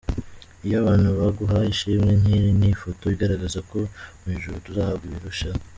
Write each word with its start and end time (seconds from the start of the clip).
Iyo 0.65 0.75
abantu 0.81 1.09
baguhaye 1.19 1.67
ishimwe 1.71 2.11
nk’iri 2.19 2.49
ni 2.59 2.67
ifoto 2.73 3.03
igaragaza 3.15 3.59
ko 3.69 3.77
mu 4.21 4.27
ijuru 4.35 4.63
tuzahabwa 4.65 5.05
ibiruseho. 5.07 5.59